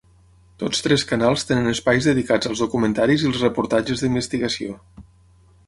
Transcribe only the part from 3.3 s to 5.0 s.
els reportatges d’investigació.